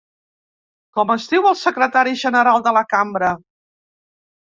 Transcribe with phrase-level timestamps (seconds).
[0.99, 3.35] Com es diu el secretari general de la cambra?